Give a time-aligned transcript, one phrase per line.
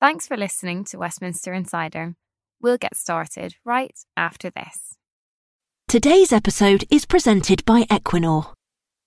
[0.00, 2.14] Thanks for listening to Westminster Insider.
[2.62, 4.94] We'll get started right after this.
[5.88, 8.52] Today's episode is presented by Equinor.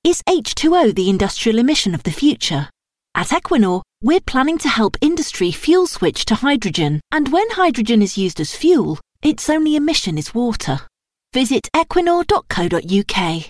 [0.04, 2.70] Is H2O the industrial emission of the future?
[3.16, 8.18] At Equinor, we're planning to help industry fuel switch to hydrogen, and when hydrogen is
[8.18, 10.82] used as fuel, its only emission is water.
[11.34, 13.50] Visit equinor.co.uk.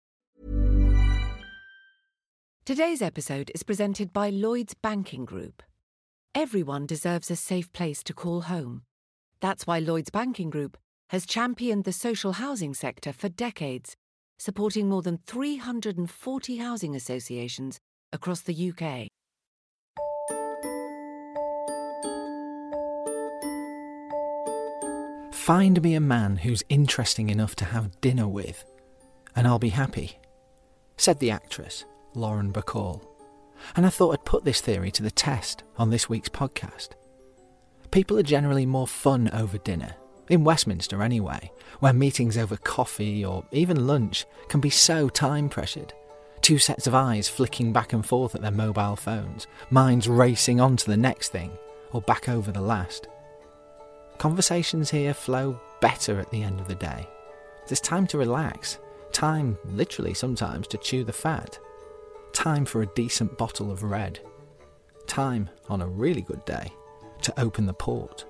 [2.71, 5.61] Today's episode is presented by Lloyds Banking Group.
[6.33, 8.83] Everyone deserves a safe place to call home.
[9.41, 10.77] That's why Lloyds Banking Group
[11.09, 13.97] has championed the social housing sector for decades,
[14.39, 17.77] supporting more than 340 housing associations
[18.13, 19.09] across the UK.
[25.33, 28.63] Find me a man who's interesting enough to have dinner with,
[29.35, 30.19] and I'll be happy,
[30.95, 33.01] said the actress, Lauren Bacall.
[33.75, 36.89] And I thought I'd put this theory to the test on this week's podcast.
[37.91, 39.95] People are generally more fun over dinner,
[40.29, 45.93] in Westminster anyway, where meetings over coffee or even lunch can be so time pressured.
[46.41, 50.77] Two sets of eyes flicking back and forth at their mobile phones, minds racing on
[50.77, 51.51] to the next thing,
[51.91, 53.07] or back over the last.
[54.17, 57.07] Conversations here flow better at the end of the day.
[57.67, 58.79] There's time to relax,
[59.11, 61.59] time, literally sometimes, to chew the fat,
[62.33, 64.19] time for a decent bottle of red,
[65.07, 66.71] time, on a really good day,
[67.21, 68.25] to open the port.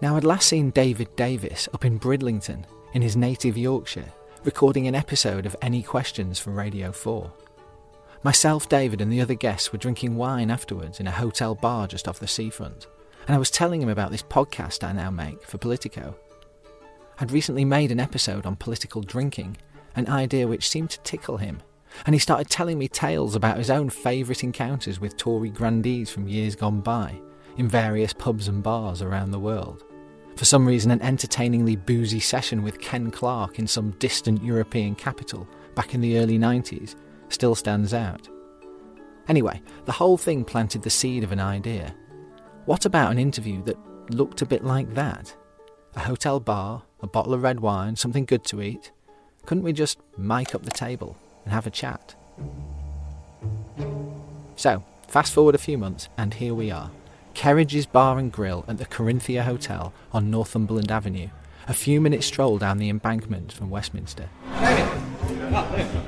[0.00, 4.12] Now, I'd last seen David Davis up in Bridlington, in his native Yorkshire,
[4.44, 7.32] recording an episode of Any Questions for Radio 4.
[8.22, 12.08] Myself, David, and the other guests were drinking wine afterwards in a hotel bar just
[12.08, 12.86] off the seafront,
[13.26, 16.16] and I was telling him about this podcast I now make for Politico.
[17.18, 19.56] I'd recently made an episode on political drinking,
[19.94, 21.62] an idea which seemed to tickle him,
[22.06, 26.28] and he started telling me tales about his own favourite encounters with Tory grandees from
[26.28, 27.20] years gone by,
[27.56, 29.84] in various pubs and bars around the world.
[30.36, 35.48] For some reason, an entertainingly boozy session with Ken Clarke in some distant European capital
[35.74, 36.96] back in the early 90s
[37.28, 38.28] still stands out.
[39.28, 41.94] Anyway, the whole thing planted the seed of an idea.
[42.66, 43.78] What about an interview that
[44.10, 45.34] looked a bit like that?
[45.94, 48.90] A hotel bar, a bottle of red wine, something good to eat.
[49.46, 52.14] Couldn't we just mic up the table and have a chat?
[54.56, 56.90] So, fast forward a few months, and here we are.
[57.34, 61.28] Kerridge's Bar and Grill at the Corinthia Hotel on Northumberland Avenue,
[61.66, 64.28] a few minutes stroll down the embankment from Westminster.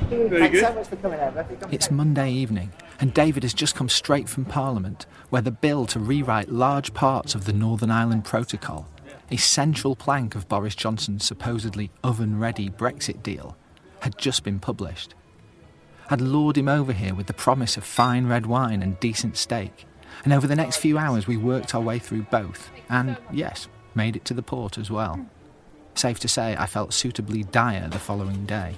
[0.09, 1.47] Thank you so much for coming here.
[1.71, 5.99] It's Monday evening, and David has just come straight from Parliament, where the bill to
[5.99, 8.89] rewrite large parts of the Northern Ireland Protocol,
[9.31, 13.57] a central plank of Boris Johnson's supposedly oven ready Brexit deal,
[14.01, 15.15] had just been published.
[16.11, 19.85] I'd lured him over here with the promise of fine red wine and decent steak,
[20.25, 24.17] and over the next few hours we worked our way through both, and yes, made
[24.17, 25.27] it to the port as well.
[25.95, 28.77] Safe to say, I felt suitably dire the following day.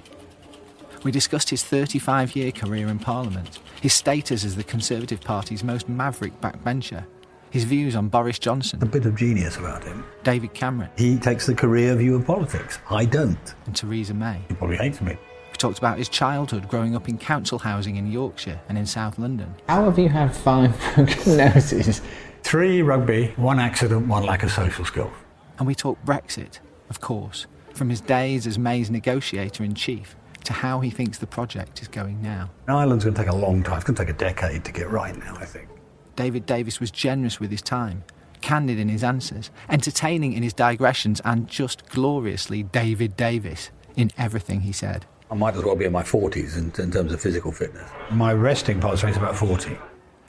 [1.03, 5.87] We discussed his 35 year career in Parliament, his status as the Conservative Party's most
[5.87, 7.05] maverick backbencher,
[7.51, 10.03] his views on Boris Johnson, a bit of genius about him.
[10.23, 12.79] David Cameron, He takes the career view of politics.
[12.89, 13.55] I don't.
[13.65, 14.39] and Theresa May.
[14.49, 15.17] He probably hates me.
[15.59, 19.19] We talked about his childhood growing up in council housing in Yorkshire and in South
[19.19, 19.55] London.
[19.67, 22.01] How have you had five broken noses?
[22.43, 25.11] Three rugby, one accident, one lack of social skills.
[25.57, 26.59] And we talked Brexit,
[26.89, 30.15] of course, from his days as May's negotiator in chief
[30.45, 32.51] to how he thinks the project is going now.
[32.69, 33.75] Ireland's going to take a long time.
[33.75, 35.67] It's going to take a decade to get right now, I think.
[36.15, 38.05] David Davis was generous with his time,
[38.39, 44.61] candid in his answers, entertaining in his digressions, and just gloriously David Davis in everything
[44.61, 45.05] he said.
[45.31, 47.87] I might as well be in my 40s in, in terms of physical fitness.
[48.09, 49.77] My resting pulse rate's about 40.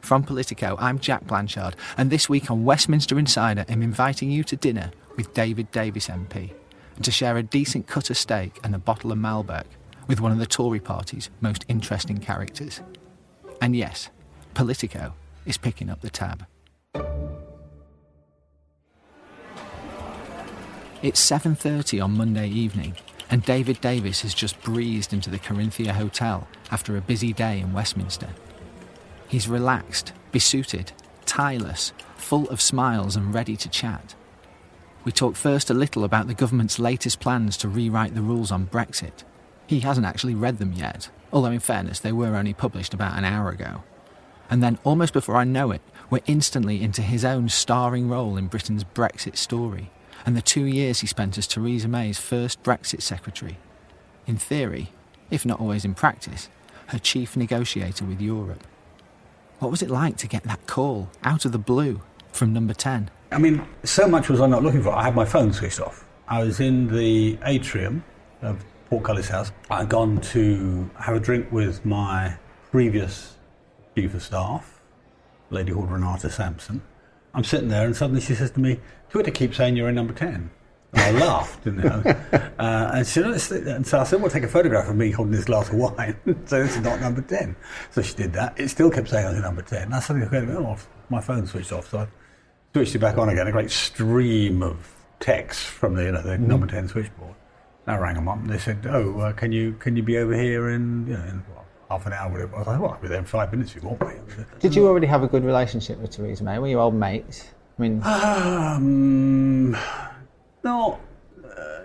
[0.02, 4.56] From Politico, I'm Jack Blanchard, and this week on Westminster Insider, I'm inviting you to
[4.56, 6.52] dinner with David Davis MP,
[6.96, 9.64] and to share a decent cut of steak and a bottle of Malbec
[10.06, 12.80] with one of the Tory party's most interesting characters.
[13.60, 14.10] And yes,
[14.54, 15.14] Politico
[15.46, 16.46] is picking up the tab.
[21.02, 22.96] It's 7:30 on Monday evening,
[23.30, 27.72] and David Davis has just breezed into the Corinthia Hotel after a busy day in
[27.72, 28.30] Westminster.
[29.28, 30.92] He's relaxed, besuited,
[31.26, 34.16] tireless, full of smiles and ready to chat.
[35.04, 38.66] We talk first a little about the government's latest plans to rewrite the rules on
[38.66, 39.22] Brexit.
[39.68, 43.24] He hasn't actually read them yet, although in fairness, they were only published about an
[43.24, 43.84] hour ago.
[44.50, 45.80] And then, almost before I know it,
[46.10, 49.90] we're instantly into his own starring role in Britain's Brexit story
[50.26, 53.58] and the two years he spent as Theresa May's first Brexit secretary.
[54.26, 54.92] In theory,
[55.30, 56.48] if not always in practice,
[56.88, 58.66] her chief negotiator with Europe.
[59.58, 62.00] What was it like to get that call out of the blue
[62.32, 63.10] from number 10?
[63.32, 64.90] I mean, so much was I not looking for.
[64.90, 66.04] I had my phone switched off.
[66.28, 68.04] I was in the atrium
[68.42, 69.52] of Portcullis House.
[69.70, 72.36] I'd gone to have a drink with my
[72.70, 73.36] previous
[73.94, 74.80] chief of staff,
[75.50, 76.82] lady called Renata Sampson.
[77.34, 78.80] I'm sitting there, and suddenly she says to me,
[79.10, 80.50] Twitter keeps saying you're in number 10.
[80.92, 82.02] And I laughed, you know.
[82.58, 85.44] Uh, and, she, and so I said, well, take a photograph of me holding this
[85.44, 86.16] glass of wine.
[86.46, 87.54] so this is not number 10.
[87.90, 88.58] So she did that.
[88.58, 89.82] It still kept saying I was in number 10.
[89.82, 90.76] And I suddenly went, oh,
[91.08, 91.90] my phone switched off.
[91.90, 92.08] So I
[92.72, 93.46] switched it back on again.
[93.46, 96.48] A great stream of texts from the, you know, the mm-hmm.
[96.48, 97.34] number 10 switchboard.
[97.86, 100.34] I rang them up and they said, oh, uh, can you can you be over
[100.34, 102.40] here in, you know, in well, half an hour.
[102.40, 104.14] I was like, well, I'll be there in five minutes if you want me.
[104.60, 106.58] Did you already have a good relationship with Theresa May?
[106.58, 107.50] Were you old mates?
[107.78, 109.72] I mean, um,
[110.62, 111.00] not
[111.44, 111.80] uh,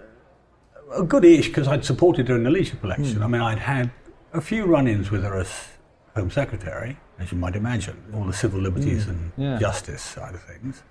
[0.94, 3.20] a good-ish because I'd supported her in the leadership election.
[3.20, 3.24] Mm.
[3.24, 3.92] I mean, I'd had
[4.34, 5.70] a few run-ins with her as
[6.16, 9.10] Home Secretary, as you might imagine, all the civil liberties mm.
[9.10, 9.58] and yeah.
[9.58, 10.84] justice side of things.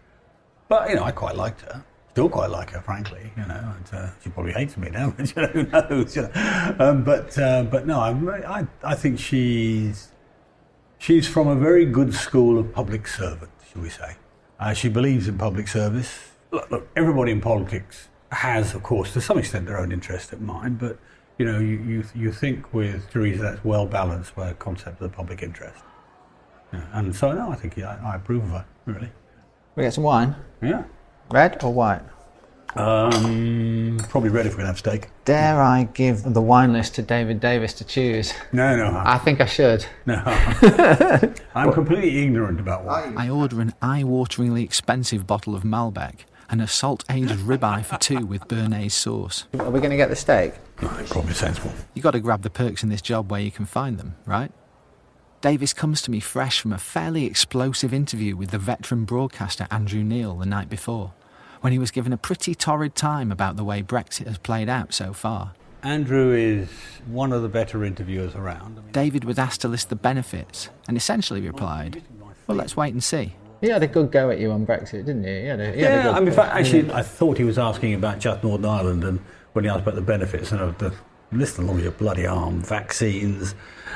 [0.69, 1.85] But you know, I quite liked her.
[2.15, 3.33] Still quite like her, frankly.
[3.37, 5.11] You know, and, uh, she probably hates me now.
[5.17, 6.15] But you know, who knows?
[6.15, 6.77] You know?
[6.79, 10.13] um, but uh, but no, I, I I think she's
[10.97, 14.15] she's from a very good school of public servant, shall we say?
[14.61, 16.31] Uh, she believes in public service.
[16.53, 20.41] Look, look, everybody in politics has, of course, to some extent, their own interest at
[20.41, 20.99] mind, but
[21.37, 25.11] you know, you, you, you think with Theresa that's well balanced by a concept of
[25.11, 25.83] the public interest.
[26.73, 29.11] Yeah, and so, no, I think yeah, I, I approve of her, really.
[29.75, 30.37] We get some wine?
[30.63, 30.85] Yeah.
[31.31, 32.03] Red or white?
[32.77, 35.09] Um, probably red if we're going to have steak.
[35.25, 38.33] Dare I give the wine list to David Davis to choose?
[38.53, 39.01] No, no.
[39.05, 39.87] I think I should.
[40.07, 40.21] No.
[41.55, 43.17] I'm completely ignorant about wine.
[43.17, 48.43] I order an eye-wateringly expensive bottle of Malbec and a salt-aged ribeye for two with
[48.49, 49.47] béarnaise sauce.
[49.59, 50.55] Are we going to get the steak?
[50.83, 51.73] No, probably sensible.
[51.95, 54.51] you got to grab the perks in this job where you can find them, right?
[55.45, 60.03] Davis comes to me fresh from a fairly explosive interview with the veteran broadcaster Andrew
[60.03, 61.13] Neil the night before
[61.61, 64.95] when he was given a pretty torrid time about the way Brexit has played out
[64.95, 65.53] so far.
[65.83, 66.71] Andrew is
[67.07, 68.79] one of the better interviewers around.
[68.79, 72.03] I mean, David was asked to list the benefits and essentially replied,
[72.47, 73.37] Well, let's wait and see.
[73.61, 75.41] He had a good go at you on Brexit, didn't he?
[75.41, 77.93] he, had a, he yeah, I mean, in fact, actually, I thought he was asking
[77.93, 79.21] about just Northern Ireland and
[79.53, 80.95] when he asked about the benefits and uh, the
[81.37, 83.55] list along your bloody arm, vaccines,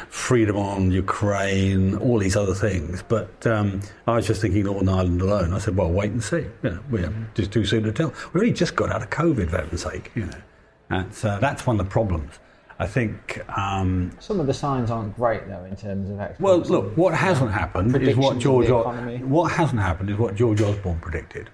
[0.09, 3.03] freedom on Ukraine, all these other things.
[3.07, 5.53] But um, I was just thinking Northern Ireland alone.
[5.53, 6.47] I said, well, wait and see.
[6.63, 8.13] You know, we're just too soon to tell.
[8.33, 10.11] We only just got out of COVID, for heaven's sake.
[10.15, 10.41] You know,
[10.89, 12.39] that's uh, that's one of the problems.
[12.81, 16.71] I think um, some of the signs aren't great though in terms of exports.
[16.71, 18.71] Well, look, what hasn't happened is what George.
[18.71, 21.51] what hasn't happened is what George Osborne predicted,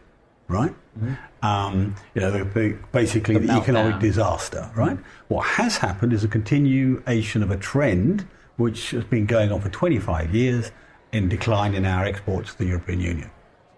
[0.49, 0.75] right?
[0.99, 1.15] Mm-hmm.
[1.45, 4.97] Um, you know, the, the, basically the, the economic disaster, right?
[4.97, 5.35] Mm-hmm.
[5.35, 8.27] What has happened is a continuation of a trend
[8.57, 10.71] which has been going on for 25 years
[11.13, 13.31] in decline in our exports to the European Union.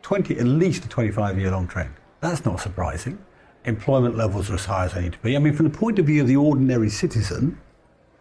[0.02, 1.92] 20, at least a 25 year long trend.
[2.20, 3.18] That's not surprising.
[3.64, 5.36] Employment levels are as high as they need to be.
[5.36, 7.58] I mean, from the point of view of the ordinary citizen,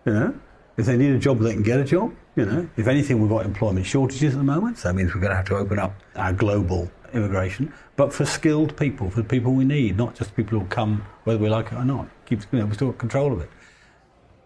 [0.06, 0.40] you know,
[0.78, 2.14] if they need a job, they can get a job.
[2.36, 5.22] You know, if anything, we've got employment shortages at the moment, so that means we're
[5.22, 7.74] going to have to open up our global immigration.
[7.96, 11.40] But for skilled people, for the people we need, not just people who come whether
[11.40, 12.08] we like it or not.
[12.30, 13.50] You know, we still got control of it.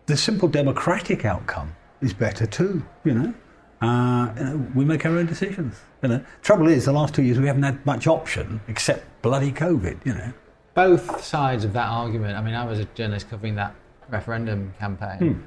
[0.06, 2.84] The simple democratic outcome is better too.
[3.04, 3.34] You know,
[3.82, 5.76] uh, you know, we make our own decisions.
[6.02, 9.52] You know, trouble is, the last two years we haven't had much option except bloody
[9.52, 10.06] COVID.
[10.06, 10.34] You know,
[10.74, 12.38] both sides of that argument.
[12.38, 13.76] I mean, I was a journalist covering that
[14.10, 15.34] referendum campaign.
[15.34, 15.42] Hmm.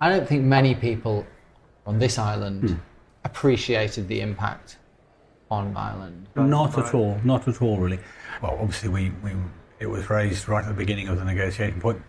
[0.00, 1.26] I don't think many people
[1.86, 2.76] on this island hmm.
[3.24, 4.78] appreciated the impact
[5.50, 6.28] on Ireland.
[6.36, 7.20] Not at all.
[7.24, 7.98] Not at all, really.
[8.42, 9.32] Well, obviously, we, we
[9.80, 12.02] it was raised right at the beginning of the negotiation point.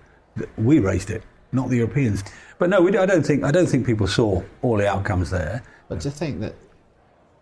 [0.57, 2.23] We raised it not the Europeans.
[2.57, 5.63] But no, we, I don't think I don't think people saw all the outcomes there.
[5.87, 6.55] But to think that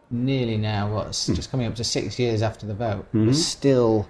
[0.10, 1.36] nearly now, what's mm.
[1.36, 3.32] just coming up to six years after the vote, mm-hmm.
[3.34, 4.08] still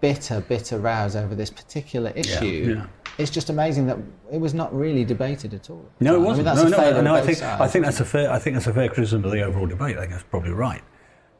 [0.00, 2.44] bitter, bitter rows over this particular issue.
[2.44, 2.86] Yeah, yeah.
[3.18, 3.96] It's just amazing that
[4.30, 5.88] it was not really debated at all.
[6.00, 6.48] No, it wasn't.
[6.48, 7.14] I mean, no, no, no.
[7.14, 8.30] I think sides, I think that's a fair.
[8.30, 9.96] I think that's a fair criticism of the overall debate.
[9.96, 10.82] I think that's probably right.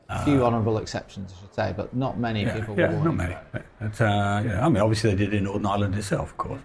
[0.08, 2.78] A few uh, honourable exceptions, I should say, but not many yeah, people.
[2.78, 3.36] Yeah, not many.
[3.80, 6.60] But, uh, I mean, obviously they did in Northern Ireland itself, of course.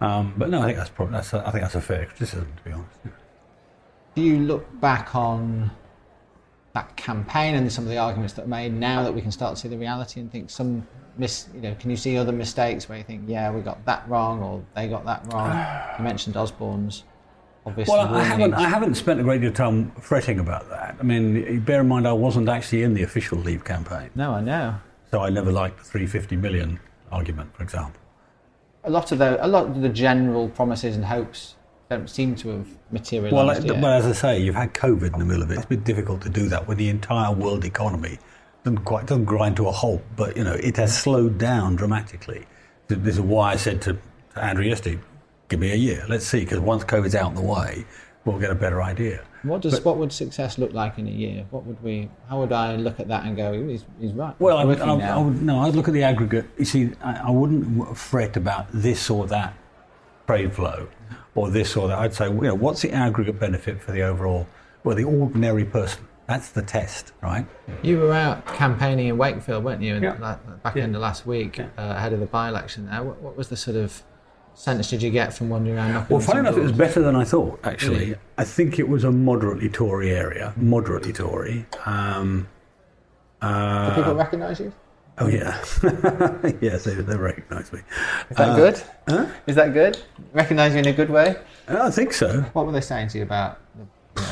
[0.00, 2.50] Um, but no, I think that's probably that's a, I think that's a fair criticism,
[2.56, 2.98] to be honest.
[4.14, 5.70] Do you look back on
[6.72, 9.56] that campaign and some of the arguments that are made now that we can start
[9.56, 10.86] to see the reality and think some
[11.18, 14.08] mis, you know, can you see other mistakes where you think, yeah, we got that
[14.08, 15.50] wrong or they got that wrong?
[15.98, 17.04] you mentioned Osborne's.
[17.66, 20.96] Obviously well, I haven't, I haven't spent a great deal of time fretting about that.
[20.98, 24.10] I mean, bear in mind, I wasn't actually in the official Leave campaign.
[24.14, 24.76] No, I know.
[25.10, 26.80] So I never liked the 350 million
[27.12, 28.00] argument, for example.
[28.84, 31.56] A lot of the, a lot of the general promises and hopes
[31.90, 33.68] don't seem to have materialised.
[33.68, 35.56] Well, well, as I say, you've had COVID in the middle of it.
[35.56, 38.18] It's been difficult to do that when the entire world economy
[38.64, 42.46] doesn't quite doesn't grind to a halt, but you know it has slowed down dramatically.
[42.88, 43.98] This is why I said to,
[44.34, 45.00] to Andrew yesterday,
[45.50, 46.06] "Give me a year.
[46.08, 47.84] Let's see, because once COVID's out of the way,
[48.24, 51.10] we'll get a better idea." What does but, what would success look like in a
[51.10, 51.46] year?
[51.50, 52.08] What would we?
[52.28, 54.34] How would I look at that and go, "He's, he's right"?
[54.40, 56.46] Well, I would, I, I would, no, I'd look at the aggregate.
[56.56, 59.54] You see, I, I wouldn't fret about this or that
[60.26, 60.88] trade flow,
[61.34, 61.98] or this or that.
[61.98, 64.46] I'd say, you know, what's the aggregate benefit for the overall,
[64.84, 66.06] well, the ordinary person?
[66.30, 67.44] That's the test, right?
[67.82, 70.36] You were out campaigning in Wakefield, weren't you, yeah.
[70.62, 70.84] back yeah.
[70.84, 71.66] end of last week, yeah.
[71.76, 73.02] uh, ahead of the by-election there.
[73.02, 74.04] What, what, was the sort of
[74.60, 76.70] sense did you get from wandering around Well, funny enough, doors?
[76.70, 77.98] it was better than I thought, actually.
[77.98, 78.14] Really?
[78.36, 81.66] I think it was a moderately Tory area, moderately Tory.
[81.86, 82.46] Um,
[83.40, 84.72] uh, Do people recognise you?
[85.18, 85.62] Oh yeah,
[86.62, 87.80] yes, they, they recognise me.
[88.30, 88.82] Is that uh, good?
[89.06, 89.26] Huh?
[89.46, 89.98] Is that good?
[90.32, 91.36] Recognise you in a good way?
[91.68, 92.40] I think so.
[92.54, 93.58] What were they saying to you about?
[93.76, 93.86] You
[94.16, 94.22] know,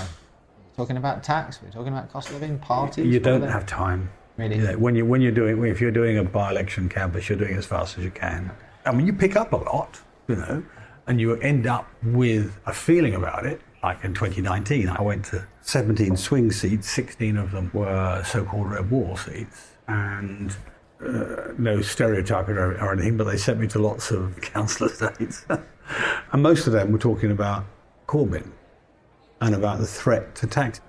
[0.77, 1.61] talking about tax.
[1.63, 3.07] We're talking about cost of living, parties.
[3.07, 4.11] You don't have time.
[4.39, 4.59] Really?
[4.59, 7.59] Yeah, when you when you're doing if you're doing a by-election canvass, you're doing it
[7.59, 8.51] as fast as you can.
[8.87, 10.63] I mean, you pick up a lot, you know,
[11.07, 13.61] and you end up with a feeling about it.
[13.83, 16.91] Like in 2019, I went to 17 swing seats.
[16.91, 20.55] 16 of them were so-called red wall seats, and
[21.05, 25.47] uh, no stereotyping or, or, anything, but they sent me to lots of council estates,
[26.33, 27.65] and most of them were talking about
[28.07, 28.51] Corbyn
[29.41, 30.81] and about the threat to tax.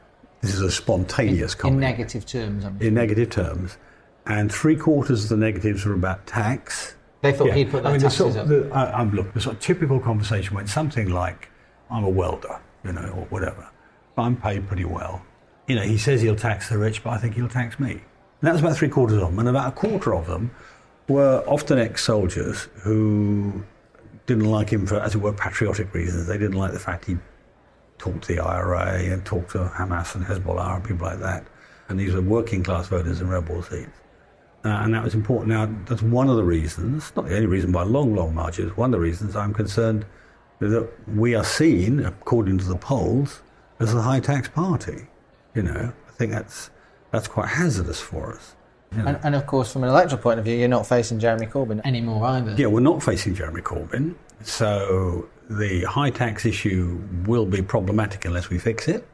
[0.41, 1.83] This is a spontaneous in, comment.
[1.83, 3.77] In negative terms, I'm In negative terms.
[4.25, 6.95] And three quarters of the negatives were about tax.
[7.21, 7.55] They thought yeah.
[7.55, 9.55] he'd put that I mean, taxes the sort of, the, I, am look, the sort
[9.55, 11.49] of typical conversation went something like,
[11.89, 13.69] I'm a welder, you know, or whatever.
[14.17, 15.21] I'm paid pretty well.
[15.67, 17.91] You know, he says he'll tax the rich, but I think he'll tax me.
[17.91, 18.01] And
[18.41, 19.39] that was about three quarters of them.
[19.39, 20.51] And about a quarter of them
[21.07, 23.63] were often ex-soldiers who
[24.25, 26.27] didn't like him for, as it were, patriotic reasons.
[26.27, 27.17] They didn't like the fact he
[27.97, 31.45] talked to the IRA and talked to Hamas and Hezbollah and people like that.
[31.89, 33.89] And these were working class voters in rebel seats.
[34.65, 35.49] Uh, and that was important.
[35.49, 38.93] Now, that's one of the reasons, not the only reason by long, long margins, one
[38.93, 40.05] of the reasons I'm concerned
[40.59, 43.41] that we are seen, according to the polls,
[43.79, 45.07] as a high tax party.
[45.55, 46.69] You know, I think that's,
[47.11, 48.55] that's quite hazardous for us.
[48.91, 49.07] You know.
[49.07, 51.79] and, and, of course, from an electoral point of view, you're not facing Jeremy Corbyn
[51.85, 52.55] anymore either.
[52.57, 54.15] Yeah, we're not facing Jeremy Corbyn.
[54.41, 59.07] So the high tax issue will be problematic unless we fix it.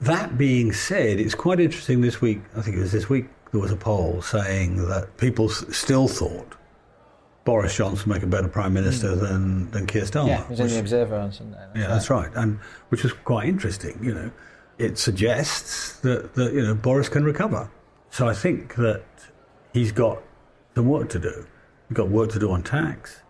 [0.00, 3.60] That being said, it's quite interesting this week, I think it was this week, there
[3.60, 6.54] was a poll saying that people still thought
[7.44, 9.20] Boris Johnson would make a better Prime Minister mm.
[9.20, 10.28] than, than Keir Starmer.
[10.28, 11.58] Yeah, it was in the Observer on Sunday.
[11.58, 11.88] That's yeah, right.
[11.88, 12.30] that's right.
[12.34, 14.30] And which was quite interesting, you know.
[14.78, 17.70] It suggests that, that, you know, Boris can recover.
[18.10, 19.02] So I think that
[19.72, 20.22] he's got
[20.74, 21.46] some work to do.
[21.88, 23.22] He's got work to do on tax.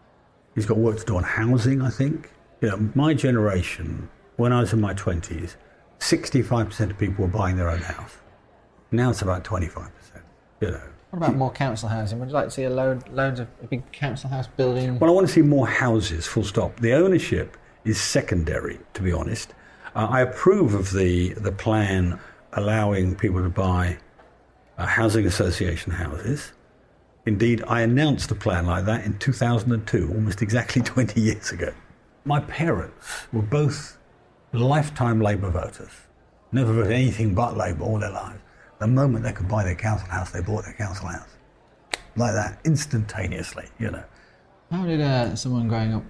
[0.54, 2.30] He's got work to do on housing, I think.
[2.60, 5.56] You know, my generation, when I was in my 20s,
[5.98, 8.16] 65% of people were buying their own house.
[8.92, 9.90] Now it's about 25%.
[10.62, 10.80] You know.
[11.10, 12.20] What about more council housing?
[12.20, 14.98] Would you like to see a load, loads of a big council house building?
[14.98, 16.78] Well, I want to see more houses, full stop.
[16.78, 19.54] The ownership is secondary, to be honest.
[19.96, 22.18] Uh, I approve of the, the plan
[22.52, 23.98] allowing people to buy
[24.78, 26.52] uh, housing association houses.
[27.26, 31.74] Indeed, I announced a plan like that in 2002, almost exactly 20 years ago.
[32.24, 33.98] My parents were both
[34.52, 35.90] lifetime Labour voters,
[36.52, 38.38] never voted anything but Labour all their lives.
[38.82, 41.28] The moment they could buy their council house, they bought their council house.
[42.16, 44.02] Like that, instantaneously, you know.
[44.72, 46.02] How did uh, someone growing up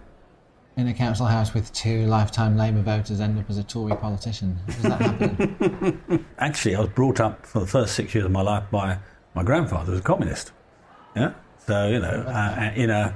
[0.79, 4.59] in a council house with two lifetime Labour voters end up as a Tory politician?
[4.67, 6.25] Does that happen?
[6.39, 8.97] Actually, I was brought up for the first six years of my life by
[9.35, 10.53] my grandfather, who was a communist.
[11.15, 11.35] Yeah.
[11.59, 13.15] So you know, uh, in a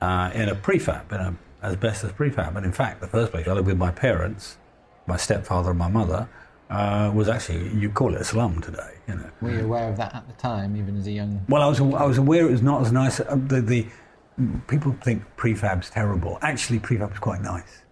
[0.00, 3.52] uh, in a prefab, in a asbestos prefab, and in fact, the first place I
[3.54, 4.58] lived with my parents,
[5.08, 6.28] my stepfather and my mother,
[6.72, 8.94] uh, was actually you call it a slum today.
[9.06, 9.30] You know.
[9.42, 11.44] Were you aware of that at the time, even as a young?
[11.48, 13.20] Well, I was I was aware it was not as nice.
[13.20, 13.86] Uh, the, the
[14.68, 16.38] people think prefab's terrible.
[16.40, 17.82] Actually, prefab was quite nice.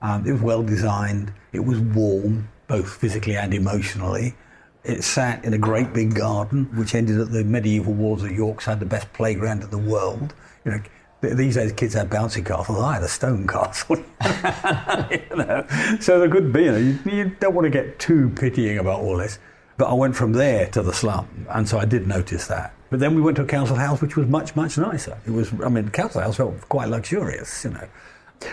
[0.00, 1.34] Um, it was well designed.
[1.52, 4.34] It was warm, both physically and emotionally.
[4.82, 8.62] It sat in a great big garden, which ended at the medieval walls of York,
[8.62, 10.32] so had the best playground in the world.
[10.64, 10.80] You know,
[11.20, 12.78] these days kids have bouncy castles.
[12.78, 13.96] I had a stone castle.
[15.10, 15.66] you know,
[16.00, 16.64] so there could be.
[16.64, 19.38] You, know, you, you don't want to get too pitying about all this.
[19.76, 22.74] But I went from there to the slum, and so I did notice that.
[22.90, 25.18] But then we went to a council house, which was much, much nicer.
[25.26, 27.88] It was, I mean, council house felt quite luxurious, you know.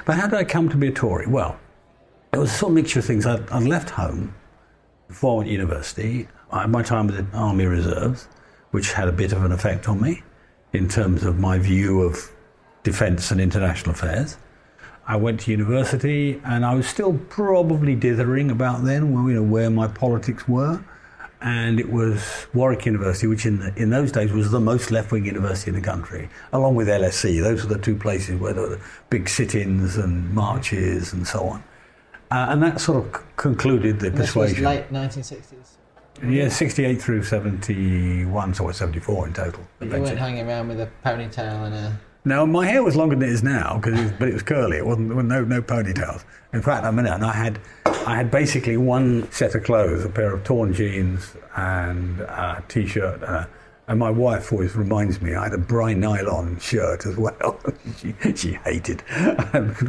[0.06, 1.28] But how did I come to be a Tory?
[1.28, 1.60] Well,
[2.32, 3.26] it was a sort of mixture of things.
[3.26, 4.36] I'd, I'd left home
[5.08, 6.28] before I went to university.
[6.52, 8.28] I had my time with the Army Reserves,
[8.72, 10.24] which had a bit of an effect on me
[10.72, 12.32] in terms of my view of
[12.88, 14.38] defence and international affairs.
[15.06, 19.70] I went to university, and I was still probably dithering about then, you know, where
[19.70, 20.82] my politics were.
[21.42, 25.26] And it was Warwick University, which in the, in those days was the most left-wing
[25.26, 27.44] university in the country, along with LSE.
[27.44, 28.80] Those were the two places where there were
[29.10, 31.64] big sit-ins and marches and so on.
[32.32, 34.64] Uh, and that sort of c- concluded the And persuasion.
[34.64, 35.78] This was late 1960s.
[36.28, 39.64] Yeah, 68 through 71, so it's 74 in total.
[39.80, 42.00] You weren't hanging around with a ponytail and a.
[42.28, 44.76] No, my hair was longer than it is now, cause but it was curly.
[44.76, 46.26] It wasn't there were no no ponytails.
[46.52, 50.10] In fact, I mean, and I had I had basically one set of clothes: a
[50.10, 53.24] pair of torn jeans and a t-shirt.
[53.24, 53.46] Uh,
[53.88, 57.58] and my wife always reminds me I had a Bri-Nylon shirt as well.
[57.98, 59.06] she, she hated,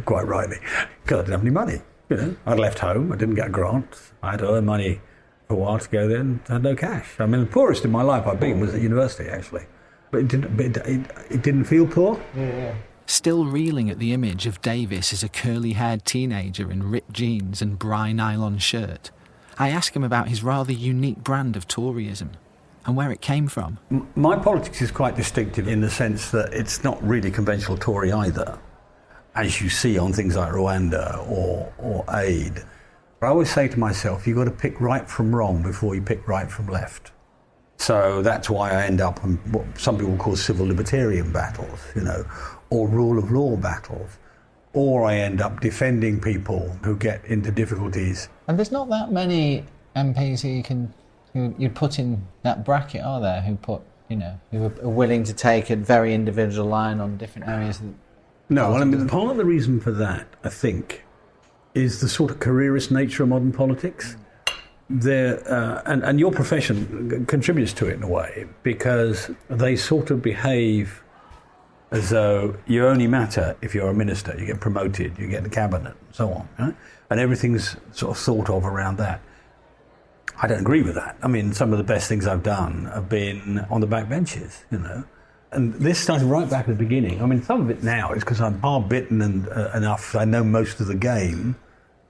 [0.05, 0.59] quite rightly,
[1.03, 1.81] because I didn't have any money.
[2.07, 3.11] You know, I'd left home.
[3.11, 4.13] I didn't get a grant.
[4.23, 5.01] I had to earn money
[5.49, 7.19] for a while to go there, and had no cash.
[7.19, 9.65] I mean, the poorest in my life I've been was at university, actually.
[10.11, 12.19] But it didn't, but it, it, it didn't feel poor.
[12.35, 12.75] Yeah.
[13.05, 17.61] Still reeling at the image of Davis as a curly haired teenager in ripped jeans
[17.61, 19.11] and Bri-Nylon shirt,
[19.57, 22.29] I ask him about his rather unique brand of Toryism
[22.85, 23.77] and where it came from.
[24.15, 28.57] My politics is quite distinctive in the sense that it's not really conventional Tory either,
[29.35, 32.63] as you see on things like Rwanda or, or aid.
[33.19, 36.01] But I always say to myself, you've got to pick right from wrong before you
[36.01, 37.11] pick right from left.
[37.79, 42.01] So that's why I end up in what some people call civil libertarian battles, you
[42.01, 42.25] know,
[42.69, 44.17] or rule of law battles.
[44.73, 48.27] Or I end up defending people who get into difficulties.
[48.47, 50.93] And there's not that many MPs who you can
[51.33, 53.41] who you'd put in that bracket, are there?
[53.41, 57.47] Who put you know who are willing to take a very individual line on different
[57.47, 57.81] areas.
[58.49, 61.05] No, well, I mean, part of the reason for that, I think,
[61.75, 64.17] is the sort of careerist nature of modern politics.
[64.89, 70.09] There, uh, and, and your profession contributes to it in a way because they sort
[70.09, 71.03] of behave
[71.91, 75.43] as though you only matter if you're a minister, you get promoted, you get in
[75.43, 76.49] the cabinet, and so on.
[76.57, 76.75] Right?
[77.09, 79.21] And everything's sort of thought of around that.
[80.41, 81.17] I don't agree with that.
[81.21, 84.63] I mean, some of the best things I've done have been on the back benches,
[84.71, 85.03] you know.
[85.51, 87.21] And this started right back at the beginning.
[87.21, 90.15] I mean, some of it now is because I'm hard bitten and uh, enough.
[90.15, 91.55] I know most of the game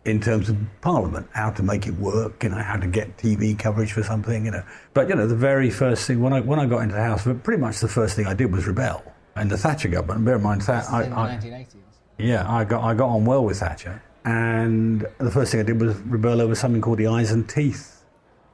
[0.09, 3.57] in terms of Parliament, how to make it work, you know, how to get TV
[3.57, 4.63] coverage for something, you know.
[4.93, 7.27] But you know, the very first thing when I when I got into the House,
[7.43, 9.03] pretty much the first thing I did was rebel.
[9.35, 11.75] And the Thatcher government, bear in mind that I, in the I, 1980s.
[12.17, 15.79] yeah, I got I got on well with Thatcher, and the first thing I did
[15.79, 18.03] was rebel over something called the Eyes and Teeth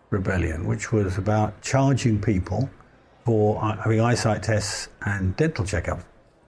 [0.09, 2.69] Rebellion, which was about charging people
[3.23, 6.03] for uh, having eyesight tests and dental checkups.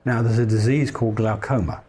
[0.05, 1.83] Now, there's a disease called glaucoma,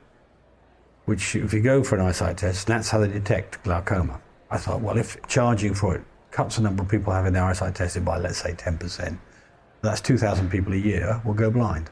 [1.08, 4.20] which if you go for an eyesight test, that's how they detect glaucoma.
[4.50, 7.74] I thought, well, if charging for it cuts the number of people having their eyesight
[7.74, 9.16] tested by, let's say, 10%,
[9.80, 11.88] that's 2,000 people a year will go blind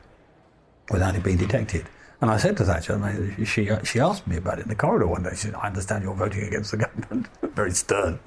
[0.91, 1.87] without it being detected.
[2.21, 5.23] And I said to Thatcher, she, she asked me about it in the corridor one
[5.23, 5.31] day.
[5.31, 7.29] She said, I understand you're voting against the government.
[7.55, 8.19] Very stern.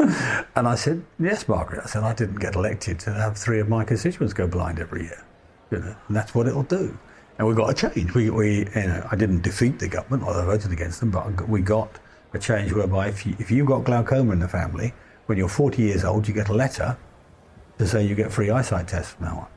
[0.56, 1.82] And I said, Yes, Margaret.
[1.84, 5.04] I said, I didn't get elected to have three of my constituents go blind every
[5.04, 5.24] year.
[5.72, 6.98] You know, and that's what it'll do.
[7.40, 8.14] And we got a change.
[8.14, 11.48] We, we, you know, I didn't defeat the government, although I voted against them, but
[11.48, 11.98] we got
[12.34, 14.94] a change whereby if, you, if you've got glaucoma in the family,
[15.26, 16.98] when you're 40 years old, you get a letter
[17.78, 19.48] to say you get free eyesight tests from now on.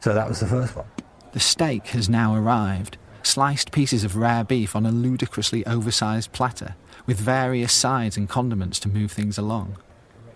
[0.00, 0.86] So that was the first one.
[1.32, 2.98] The steak has now arrived.
[3.22, 6.74] Sliced pieces of rare beef on a ludicrously oversized platter,
[7.06, 9.78] with various sides and condiments to move things along.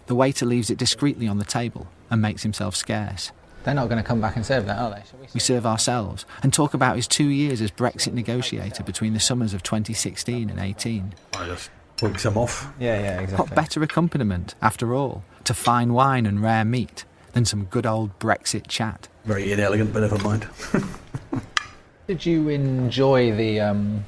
[0.07, 3.33] The waiter leaves it discreetly on the table and makes himself scarce.
[3.65, 5.03] They're not going to come back and serve that, are they?
[5.09, 5.27] Shall we?
[5.35, 9.53] We serve ourselves and talk about his two years as Brexit negotiator between the summers
[9.53, 11.15] of 2016 and 18.
[11.37, 12.73] I just took some off.
[12.79, 13.47] Yeah, yeah, exactly.
[13.47, 18.19] What better accompaniment, after all, to fine wine and rare meat than some good old
[18.19, 19.09] Brexit chat?
[19.27, 20.49] Very inelegant, but never mind.
[22.07, 24.05] Did you enjoy the um,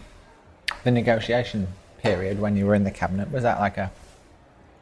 [0.84, 3.30] the negotiation period when you were in the cabinet?
[3.30, 3.92] Was that like a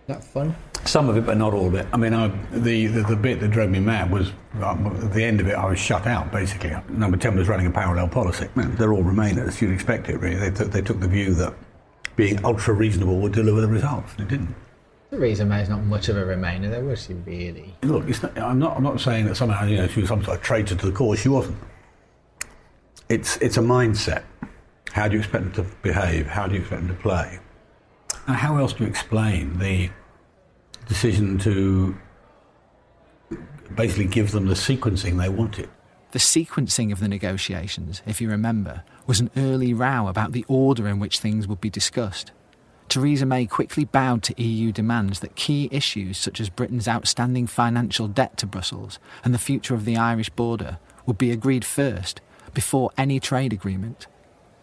[0.06, 0.54] that fun?
[0.84, 1.86] Some of it, but not all of it.
[1.92, 4.32] I mean, I, the, the the bit that drove me mad was
[4.62, 5.54] um, at the end of it.
[5.54, 6.74] I was shut out basically.
[6.88, 8.48] Number ten was running a parallel policy.
[8.56, 9.60] They're all Remainers.
[9.60, 10.36] You'd expect it, really.
[10.36, 11.54] They took they took the view that
[12.16, 14.12] being ultra reasonable would deliver the results.
[14.14, 14.54] And it didn't.
[15.10, 17.74] The Theresa May's not much of a Remainer, though, was she really?
[17.82, 18.76] Look, it's not, I'm not.
[18.76, 20.92] I'm not saying that somehow you know she was some sort of traitor to the
[20.92, 21.18] cause.
[21.18, 21.58] She wasn't.
[23.08, 24.22] It's it's a mindset.
[24.92, 26.26] How do you expect them to behave?
[26.26, 27.38] How do you expect them to play?
[28.26, 29.90] How else do you explain the
[30.86, 31.96] decision to
[33.74, 35.68] basically give them the sequencing they wanted.
[36.12, 40.88] The sequencing of the negotiations, if you remember, was an early row about the order
[40.88, 42.32] in which things would be discussed.
[42.88, 48.08] Theresa May quickly bowed to EU demands that key issues such as Britain's outstanding financial
[48.08, 52.20] debt to Brussels and the future of the Irish border would be agreed first,
[52.52, 54.08] before any trade agreement.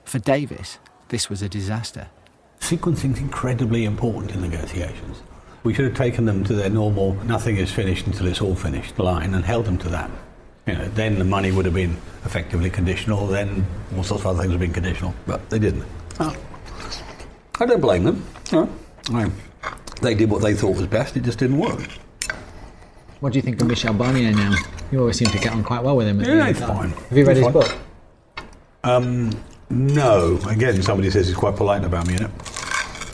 [0.03, 2.09] For Davis, this was a disaster.
[2.67, 5.21] Sequencing is incredibly important in negotiations.
[5.63, 8.99] We should have taken them to their normal, nothing is finished until it's all finished
[8.99, 10.11] line and held them to that.
[10.65, 14.39] You know, then the money would have been effectively conditional, then all sorts of other
[14.39, 15.85] things would have been conditional, but they didn't.
[16.19, 16.35] Oh.
[17.57, 18.25] I don't blame them.
[18.51, 18.69] No.
[19.11, 19.31] I,
[20.01, 21.87] they did what they thought was best, it just didn't work.
[23.21, 24.53] What do you think of Michel Barnier now?
[24.91, 26.19] You always seem to get on quite well with him.
[26.19, 26.89] Yeah, he's fine.
[26.89, 27.53] Have you read he's his fine.
[27.53, 27.77] book?
[28.83, 29.31] Um,
[29.69, 30.37] no.
[30.49, 32.31] Again, somebody says he's quite polite about me in it.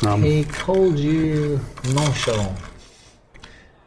[0.06, 1.60] Um, He called you
[1.94, 2.58] nonchalant.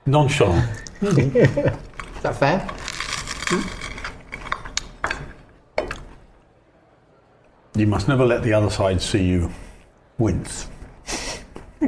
[0.07, 0.69] nonchalant.
[1.03, 2.67] Is that fair?
[7.75, 9.51] You must never let the other side see you
[10.17, 10.69] wince.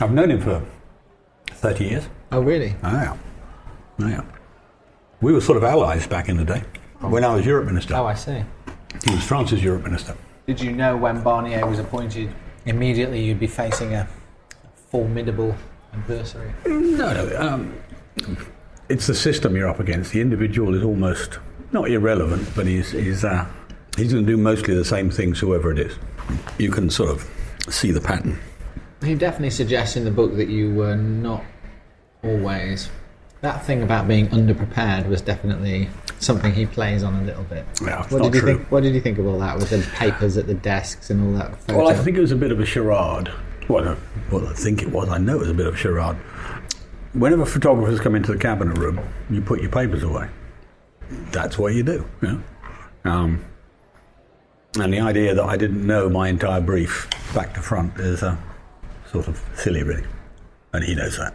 [0.00, 0.64] I've known him for
[1.48, 2.08] 30 years.
[2.30, 2.76] Oh, really?
[2.84, 3.16] Oh, yeah.
[4.00, 4.22] Oh, yeah.
[5.20, 6.62] We were sort of allies back in the day
[7.00, 7.96] when I was Europe Minister.
[7.96, 8.44] Oh, I see.
[9.04, 10.14] He was France's Europe Minister.
[10.48, 12.32] Did you know when Barnier was appointed,
[12.64, 14.08] immediately you'd be facing a
[14.90, 15.54] formidable
[15.92, 16.54] adversary?
[16.64, 17.38] No, no.
[17.38, 17.74] Um,
[18.88, 20.12] it's the system you're up against.
[20.12, 21.38] The individual is almost
[21.70, 23.46] not irrelevant, but he's he's uh,
[23.98, 25.98] he's going to do mostly the same things, whoever it is.
[26.56, 27.30] You can sort of
[27.68, 28.38] see the pattern.
[29.02, 31.44] He definitely suggests in the book that you were not
[32.24, 32.88] always.
[33.42, 37.64] That thing about being underprepared was definitely something he plays on a little bit.
[37.82, 38.56] Yeah, what did you true.
[38.56, 38.70] think?
[38.70, 41.38] What did you think of all that with the papers at the desks and all
[41.38, 41.60] that?
[41.62, 41.78] Photo?
[41.78, 43.30] Well, I think it was a bit of a charade.
[43.68, 43.96] Well, no,
[44.32, 45.08] well, I think it was.
[45.08, 46.16] I know it was a bit of a charade.
[47.12, 49.00] Whenever photographers come into the cabinet room,
[49.30, 50.28] you put your papers away.
[51.32, 52.06] That's what you do.
[52.22, 52.42] You know?
[53.10, 53.44] um,
[54.78, 58.36] and the idea that I didn't know my entire brief back to front is uh,
[59.10, 60.04] sort of silly, really.
[60.72, 61.34] And he knows that.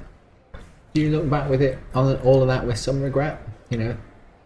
[0.94, 3.42] Do you look back with it on all of that with some regret?
[3.70, 3.98] You know,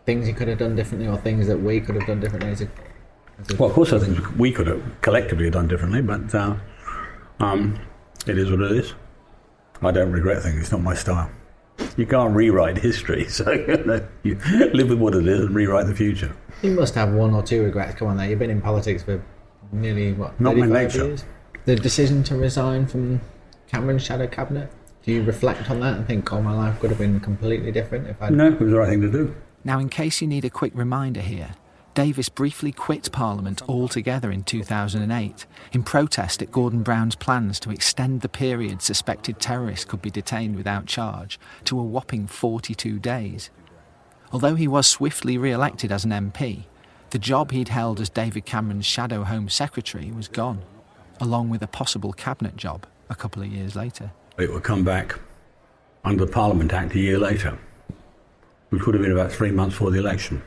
[0.07, 2.49] things you could have done differently, or things that we could have done differently.
[2.49, 2.69] As a,
[3.39, 6.33] as a, Well, of course, I think we could have collectively have done differently, but
[6.33, 6.55] uh,
[7.41, 7.77] um,
[8.25, 8.93] it is what it is.
[9.81, 10.61] I don't regret things.
[10.61, 11.29] It's not my style.
[11.97, 14.35] You can't rewrite history, so you, know, you
[14.73, 16.33] live with what it is and rewrite the future.
[16.61, 17.95] you must have one or two regrets.
[17.95, 18.29] Come on, there.
[18.29, 19.21] You've been in politics for
[19.73, 20.39] nearly what?
[20.39, 21.05] Not my nature.
[21.05, 21.25] Years?
[21.65, 23.19] The decision to resign from
[23.67, 24.71] Cameron's shadow cabinet.
[25.03, 28.07] Do you reflect on that and think, "Oh, my life could have been completely different
[28.07, 28.29] if I"?
[28.29, 29.35] No, it was the right thing to do.
[29.67, 31.55] Now, in case you need a quick reminder here,
[31.93, 38.21] Davis briefly quit Parliament altogether in 2008 in protest at Gordon Brown's plans to extend
[38.21, 43.49] the period suspected terrorists could be detained without charge to a whopping 42 days.
[44.31, 46.63] Although he was swiftly re elected as an MP,
[47.09, 50.61] the job he'd held as David Cameron's shadow Home Secretary was gone,
[51.19, 54.11] along with a possible cabinet job a couple of years later.
[54.39, 55.19] It would come back
[56.05, 57.59] under the Parliament Act a year later,
[58.69, 60.41] which would have been about three months before the election.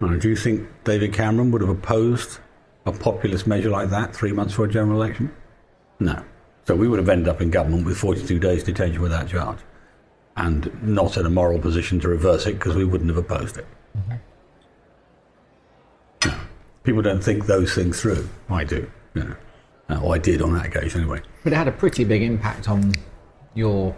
[0.00, 2.38] Now, do you think David Cameron would have opposed
[2.84, 5.32] a populist measure like that three months before a general election?
[6.00, 6.22] No.
[6.64, 9.58] So we would have ended up in government with 42 days detention without charge
[10.36, 13.66] and not in a moral position to reverse it because we wouldn't have opposed it.
[14.08, 14.18] No.
[16.84, 18.28] People don't think those things through.
[18.48, 18.90] I do.
[19.14, 19.36] You know.
[19.88, 21.20] Uh, or I did on that occasion anyway.
[21.44, 22.92] But it had a pretty big impact on
[23.54, 23.94] your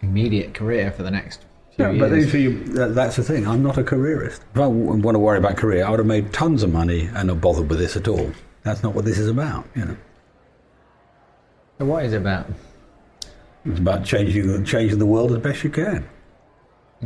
[0.00, 1.44] immediate career for the next
[1.78, 3.46] Yeah, but then, so you, that, that's the thing.
[3.46, 4.42] I'm not a careerist.
[4.54, 7.08] If I w- want to worry about career, I would have made tons of money
[7.14, 8.30] and not bothered with this at all.
[8.62, 9.64] That's not what this is about.
[9.74, 9.96] You know,
[11.78, 12.46] So what is it about?
[13.64, 16.06] it's about changing changing the world as best you can.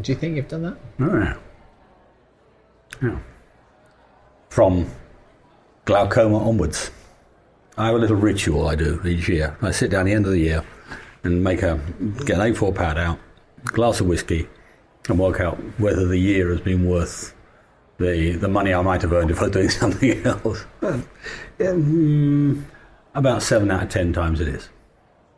[0.01, 0.77] Do you think you've done that?
[1.01, 1.37] Oh, yeah.
[3.03, 3.19] Yeah.
[4.51, 4.91] From
[5.85, 6.91] glaucoma onwards,
[7.79, 9.57] I have a little ritual I do each year.
[9.63, 10.65] I sit down at the end of the year
[11.25, 11.79] and make a
[12.25, 13.19] get an A4 pad out,
[13.65, 14.49] glass of whiskey,
[15.09, 17.35] and work out whether the year has been worth
[17.99, 20.65] the the money I might have earned if I was doing something else.
[20.81, 21.03] Well,
[21.59, 22.63] yeah, mm,
[23.15, 24.69] about seven out of ten times it is,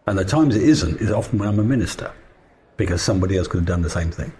[0.06, 2.12] and the times it isn't is often when I'm a minister,
[2.76, 4.32] because somebody else could have done the same thing.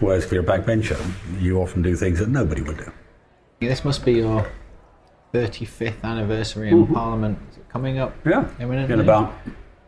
[0.00, 0.98] Whereas if you're a backbencher,
[1.40, 2.92] you often do things that nobody would do.
[3.60, 4.48] This must be your
[5.34, 8.14] 35th anniversary in Parliament Is it coming up.
[8.24, 8.94] Yeah, Imminently.
[8.94, 9.34] in about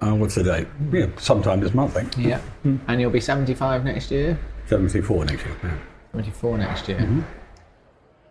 [0.03, 0.67] uh, what's the date?
[0.93, 2.27] Yeah, sometime this month, I think.
[2.27, 2.41] Yeah.
[2.89, 5.57] And you'll be 75 next year, Seventy-four next year.
[5.65, 5.79] Yeah.
[6.13, 7.01] 74 next year.
[7.01, 7.25] You're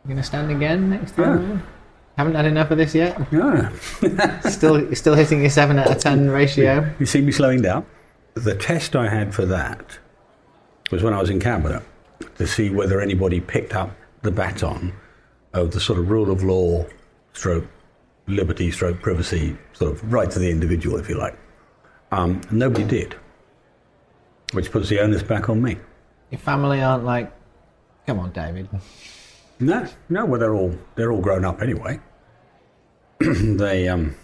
[0.06, 1.62] going to stand again next year?
[2.18, 3.18] Haven't had enough of this yet?
[3.32, 3.70] Yeah.
[4.50, 6.94] Still, still hitting your 7 out of 10 ratio?
[7.00, 7.86] You see me slowing down.
[8.34, 10.00] The test I had for that
[10.92, 11.84] was when I was in cabinet
[12.38, 14.94] to see whether anybody picked up the baton
[15.54, 16.86] of the sort of rule of law,
[17.34, 17.66] stroke
[18.28, 21.38] liberty, stroke privacy, sort of right to the individual, if you like.
[22.12, 23.16] Um, nobody did,
[24.54, 25.78] which puts the onus back on me.
[26.32, 27.32] Your family aren't like,
[28.06, 28.68] come on, David.
[29.60, 30.26] No, no.
[30.26, 32.00] Well, they're all they're all grown up anyway.
[33.20, 34.16] they um,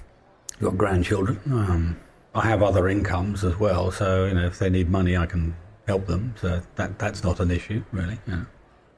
[0.62, 1.40] got grandchildren.
[1.48, 2.00] Um,
[2.34, 5.56] I have other incomes as well, so you know if they need money, I can
[5.88, 6.34] help them.
[6.40, 8.18] So that that's not an issue really.
[8.28, 8.46] You know.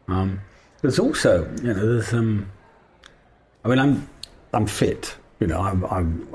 [0.08, 0.41] um,
[0.82, 2.52] there's also you know there's um,
[3.65, 4.10] I mean I'm
[4.54, 5.15] I'm fit.
[5.39, 6.28] You know I'm, I'm,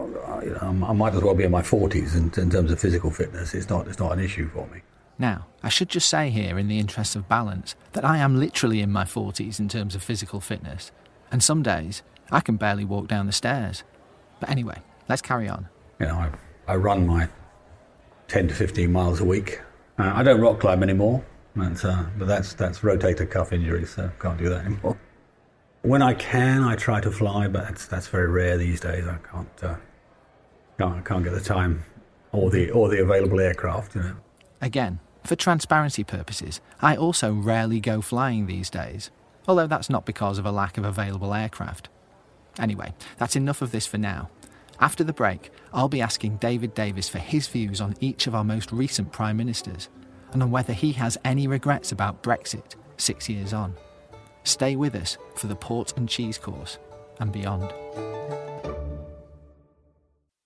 [0.44, 3.10] you know, i might as well be in my 40s in, in terms of physical
[3.10, 3.54] fitness.
[3.54, 4.82] It's not it's not an issue for me.
[5.18, 8.80] Now, I should just say here, in the interest of balance, that I am literally
[8.80, 10.90] in my 40s in terms of physical fitness,
[11.30, 13.84] and some days I can barely walk down the stairs.
[14.40, 15.68] But anyway, let's carry on.
[16.00, 16.30] You know, I,
[16.66, 17.28] I run my
[18.28, 19.60] 10 to 15 miles a week.
[19.98, 21.24] Uh, I don't rock climb anymore,
[21.54, 24.98] but, uh, but that's, that's rotator cuff injury, so can't do that anymore.
[25.82, 29.06] When I can, I try to fly, but that's, that's very rare these days.
[29.06, 29.76] I can't, uh,
[30.78, 31.84] can't, can't get the time
[32.32, 34.16] or the, or the available aircraft, you know.
[34.60, 39.10] Again, for transparency purposes, I also rarely go flying these days,
[39.46, 41.88] although that's not because of a lack of available aircraft.
[42.58, 44.30] Anyway, that's enough of this for now.
[44.80, 48.44] After the break, I'll be asking David Davis for his views on each of our
[48.44, 49.88] most recent Prime Ministers
[50.32, 53.74] and on whether he has any regrets about Brexit six years on.
[54.44, 56.78] Stay with us for the port and cheese course
[57.20, 57.72] and beyond.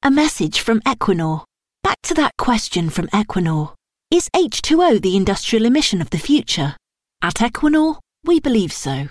[0.06, 1.42] A message from Equinor.
[1.82, 3.74] Back to that question from Equinor.
[4.08, 6.76] Is H2O the industrial emission of the future?
[7.22, 9.08] At Equinor, we believe so.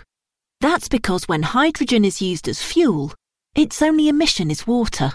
[0.62, 3.13] That's because when hydrogen is used as fuel,
[3.55, 5.12] its only emission is water.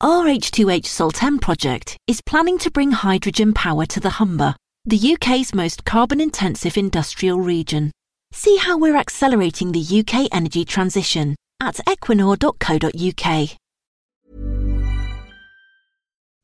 [0.00, 5.54] Our H2H Saltend project is planning to bring hydrogen power to the Humber, the UK's
[5.54, 7.92] most carbon intensive industrial region.
[8.32, 13.58] See how we're accelerating the UK energy transition at equinor.co.uk.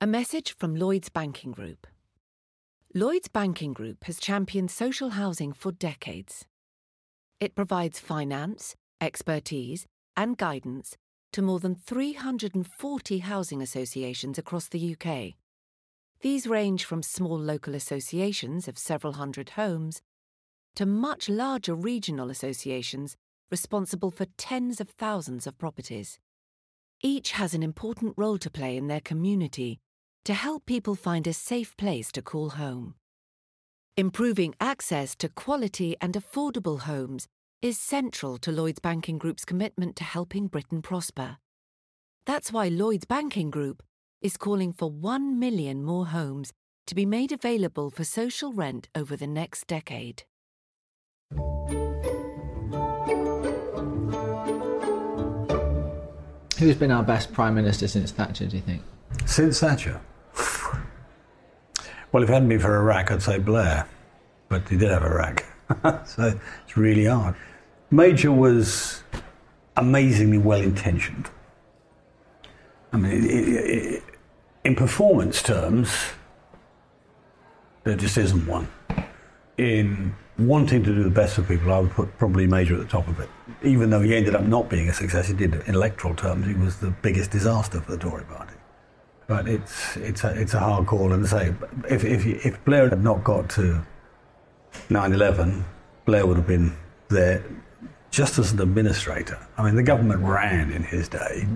[0.00, 1.84] A message from Lloyds Banking Group.
[2.94, 6.46] Lloyds Banking Group has championed social housing for decades.
[7.40, 10.96] It provides finance, expertise, and guidance
[11.32, 15.34] to more than 340 housing associations across the UK.
[16.20, 20.00] These range from small local associations of several hundred homes
[20.76, 23.16] to much larger regional associations
[23.50, 26.20] responsible for tens of thousands of properties.
[27.02, 29.80] Each has an important role to play in their community
[30.24, 32.94] to help people find a safe place to call home.
[33.96, 37.26] Improving access to quality and affordable homes
[37.60, 41.38] is central to Lloyds Banking Group's commitment to helping Britain prosper.
[42.24, 43.82] That's why Lloyds Banking Group
[44.20, 46.52] is calling for 1 million more homes
[46.86, 50.22] to be made available for social rent over the next decade.
[56.58, 58.82] Who's been our best Prime Minister since Thatcher, do you think?
[59.28, 60.00] Since Thatcher?
[62.10, 63.86] Well, if it hadn't been for Iraq, I'd say Blair,
[64.48, 65.44] but he did have Iraq,
[66.06, 67.36] so it's really hard.
[67.90, 69.02] Major was
[69.76, 71.28] amazingly well intentioned.
[72.90, 74.02] I mean, it, it, it,
[74.64, 75.94] in performance terms,
[77.84, 78.66] there just isn't one.
[79.58, 82.86] In wanting to do the best for people, I would put probably Major at the
[82.86, 83.28] top of it.
[83.62, 86.54] Even though he ended up not being a success, he did in electoral terms, he
[86.54, 88.54] was the biggest disaster for the Tory party.
[89.28, 91.54] But it's it's a it's a hard call, and say
[91.88, 93.82] if if if Blair had not got to
[94.88, 95.62] 9/11,
[96.06, 96.74] Blair would have been
[97.08, 97.44] there
[98.10, 99.38] just as an administrator.
[99.58, 101.46] I mean, the government ran in his day,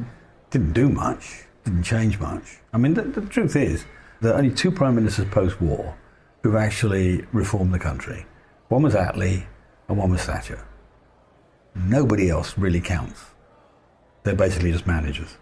[0.50, 2.58] didn't do much, didn't change much.
[2.74, 3.86] I mean, the, the truth is
[4.20, 5.96] there are only two prime ministers post-war
[6.42, 8.26] who've actually reformed the country.
[8.68, 9.46] One was Attlee,
[9.88, 10.62] and one was Thatcher.
[11.74, 13.24] Nobody else really counts.
[14.24, 15.38] They're basically just managers.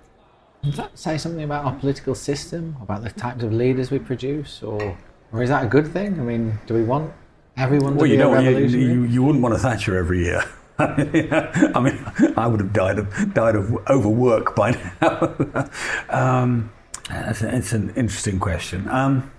[0.63, 4.63] Does that say something about our political system, about the types of leaders we produce,
[4.63, 4.97] or
[5.33, 6.21] or is that a good thing?
[6.21, 7.13] I mean, do we want
[7.57, 10.25] everyone to well, be you know, a you, you, you wouldn't want a Thatcher every
[10.25, 10.45] year.
[10.79, 14.71] I mean, I would have died of died of overwork by
[15.01, 15.69] now.
[16.11, 16.71] um,
[17.11, 18.89] It's, it's an interesting question.
[18.89, 19.31] Um,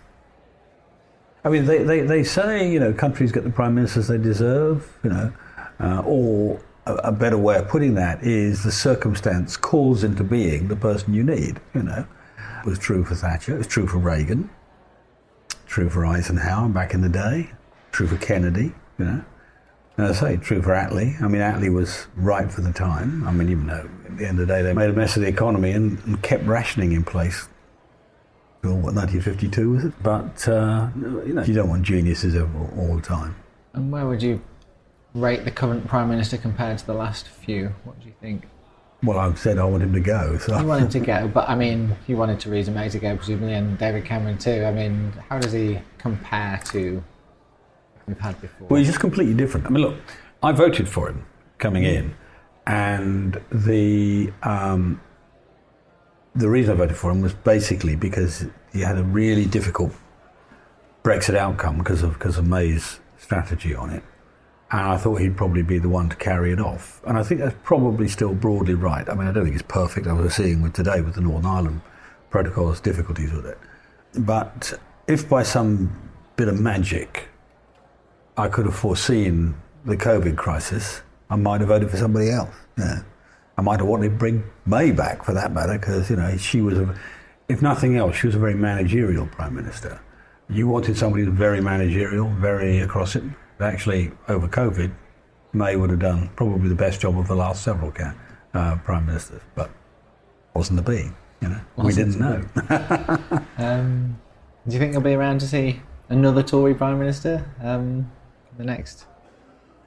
[1.44, 4.98] I mean, they, they, they say, you know, countries get the prime ministers they deserve,
[5.04, 5.34] you know,
[5.80, 10.68] uh, or a, a, better way of putting that is the circumstance calls into being
[10.68, 12.06] the person you need, you know.
[12.60, 14.50] It was true for Thatcher, it was true for Reagan,
[15.66, 17.52] true for Eisenhower back in the day,
[17.92, 19.24] true for Kennedy, you know.
[19.98, 21.22] And I say, true for Attlee.
[21.22, 23.28] I mean, Attlee was right for the time.
[23.28, 25.22] I mean, even though at the end of the day they made a mess of
[25.22, 27.48] the economy and, and kept rationing in place
[28.64, 29.94] well, what, 1952 was it?
[30.04, 33.36] But, uh, you know, you don't want geniuses all, all the time.
[33.74, 34.42] And where would you
[35.14, 37.74] rate the current Prime Minister compared to the last few?
[37.84, 38.48] What do you think?
[39.04, 40.38] Well, I've said I want him to go.
[40.38, 40.58] So.
[40.60, 43.54] You want him to go, but I mean, you wanted Theresa May to go, presumably,
[43.54, 44.64] and David Cameron too.
[44.64, 47.04] I mean, how does he compare to
[48.06, 48.68] we've had before?
[48.68, 49.66] Well, he's just completely different.
[49.66, 49.96] I mean, look,
[50.44, 51.26] I voted for him
[51.58, 52.14] coming in,
[52.68, 55.02] and the um,
[56.36, 59.94] the reason I voted for him was basically because he had a really difficult
[61.04, 64.04] Brexit outcome because of because of May's strategy on it,
[64.72, 67.02] and I thought he'd probably be the one to carry it off.
[67.06, 69.08] And I think that's probably still broadly right.
[69.10, 70.08] I mean, I don't think it's perfect.
[70.08, 71.82] I was seeing with today with the Northern Ireland
[72.30, 73.58] protocols difficulties with it,
[74.20, 74.74] but
[75.08, 75.92] if by some
[76.38, 77.28] bit of magic
[78.38, 79.56] I could have foreseen
[79.86, 82.56] the COVID crisis, I might have voted for somebody else.
[82.78, 83.02] Yeah.
[83.58, 86.62] I might have wanted to bring May back for that matter, because you know she
[86.62, 86.96] was, a,
[87.50, 90.00] if nothing else, she was a very managerial prime minister.
[90.50, 93.24] You wanted somebody who's very managerial, very across it.
[93.62, 94.92] Actually, over COVID,
[95.54, 97.94] May would have done probably the best job of the last several
[98.54, 99.70] uh, prime ministers, but
[100.54, 101.12] wasn't the be.
[101.42, 102.44] You know, we didn't know.
[103.58, 104.20] um,
[104.68, 108.12] do you think he'll be around to see another Tory prime minister um,
[108.52, 109.06] in the next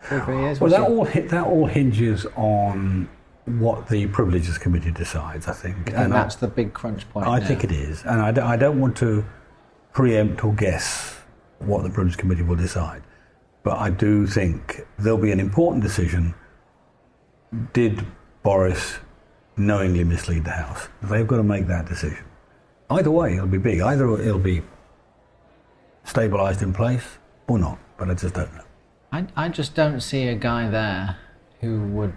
[0.02, 0.60] three, three years?
[0.60, 3.08] Well, that all that all hinges on
[3.46, 5.90] what the Privileges Committee decides, I think.
[5.90, 7.26] And, and that's I, the big crunch point.
[7.26, 7.46] I now.
[7.46, 8.02] think it is.
[8.02, 9.24] And I, d- I don't want to
[9.92, 11.20] preempt or guess
[11.58, 13.02] what the Privileges Committee will decide.
[13.64, 16.34] But I do think there'll be an important decision.
[17.72, 18.06] Did
[18.42, 18.98] Boris
[19.56, 20.88] knowingly mislead the House?
[21.02, 22.24] They've got to make that decision.
[22.90, 23.80] Either way, it'll be big.
[23.80, 24.62] Either it'll be
[26.04, 28.64] stabilised in place or not, but I just don't know.
[29.10, 31.16] I, I just don't see a guy there
[31.60, 32.12] who would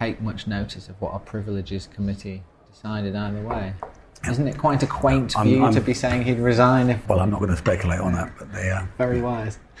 [0.00, 3.74] take much notice of what our privileges committee decided either way.
[4.28, 7.08] Isn't it quite a quaint I'm, view I'm, to be saying he'd resign if?
[7.08, 8.88] Well, I'm not going to speculate on that, but they are.
[8.96, 9.58] Very wise.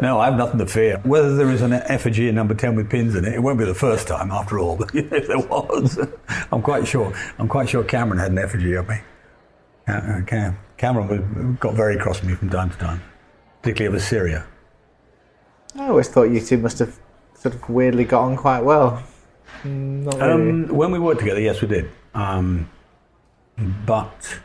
[0.00, 0.98] no, I have nothing to fear.
[1.04, 3.66] Whether there is an effigy in number ten with pins in it, it won't be
[3.66, 4.76] the first time after all.
[4.80, 5.98] But if there was,
[6.52, 7.12] I'm quite sure.
[7.38, 9.00] I'm quite sure Cameron had an effigy of me.
[9.86, 13.02] Uh, Cam, Cameron got very cross with me from time to time,
[13.60, 14.46] particularly over Syria.
[15.76, 16.98] I always thought you two must have
[17.34, 19.02] sort of weirdly got on quite well.
[19.62, 20.32] Mm, not really.
[20.32, 21.90] Um, when we worked together, yes, we did.
[22.14, 22.68] Um,
[23.86, 24.40] but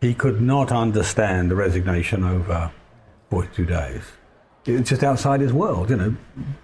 [0.00, 2.70] he could not understand the resignation over
[3.30, 4.02] 42 days.
[4.66, 6.16] It's just outside his world, you know.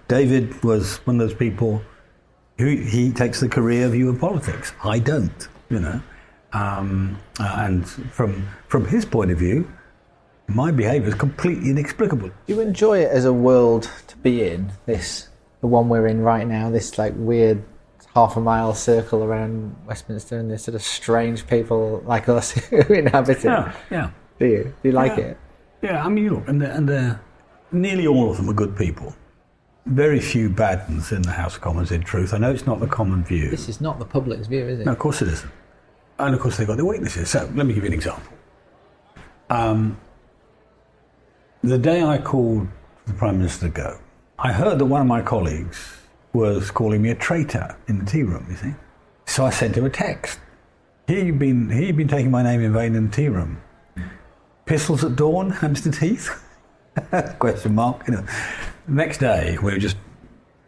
[0.07, 1.81] David was one of those people
[2.57, 4.73] who he takes the career view of politics.
[4.83, 6.01] I don't, you know.
[6.53, 9.71] Um, uh, and from from his point of view,
[10.47, 12.27] my behaviour is completely inexplicable.
[12.27, 14.71] Do you enjoy it as a world to be in?
[14.85, 15.29] This
[15.61, 17.63] the one we're in right now, this like weird
[18.15, 22.77] half a mile circle around Westminster and there's sort of strange people like us who
[22.93, 23.45] inhabit it.
[23.45, 24.11] Yeah, yeah.
[24.39, 24.63] Do you?
[24.63, 25.23] Do you like yeah.
[25.23, 25.37] it?
[25.81, 27.21] Yeah, I mean, look, and, they're, and they're,
[27.71, 29.15] nearly all of them are good people.
[29.85, 32.33] Very few bad ones in the House of Commons, in truth.
[32.33, 33.49] I know it's not the common view.
[33.49, 34.85] This is not the public's view, is it?
[34.85, 35.51] No, of course it isn't.
[36.19, 37.29] And of course they've got their weaknesses.
[37.29, 38.33] So let me give you an example.
[39.49, 39.99] Um,
[41.63, 42.67] the day I called
[43.05, 43.99] the Prime Minister to go,
[44.37, 46.00] I heard that one of my colleagues
[46.33, 48.73] was calling me a traitor in the tea room, you see.
[49.25, 50.39] So I sent him a text.
[51.07, 53.61] Here you've been, here you've been taking my name in vain in the tea room.
[54.65, 56.29] Pistols at dawn, Hampstead Heath?
[57.39, 58.07] Question mark.
[58.07, 58.25] You know.
[58.87, 59.97] Next day, we were just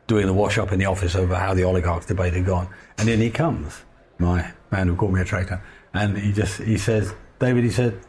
[0.07, 2.67] doing the wash up in the office over how the oligarchs debate had gone.
[2.97, 3.83] And in he comes,
[4.19, 5.63] my man who called me a traitor.
[5.93, 7.99] And he just, he says, David, he said,